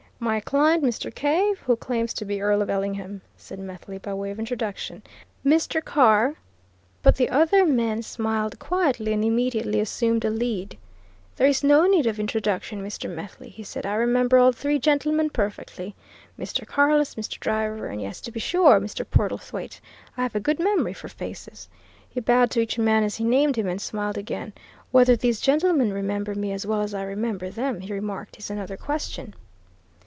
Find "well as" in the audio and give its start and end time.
26.67-26.93